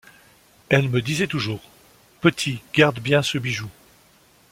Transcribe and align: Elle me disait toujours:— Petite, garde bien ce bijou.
Elle 0.69 0.89
me 0.89 0.99
disait 0.99 1.27
toujours:— 1.27 1.61
Petite, 2.21 2.63
garde 2.73 2.99
bien 2.99 3.21
ce 3.21 3.37
bijou. 3.37 3.69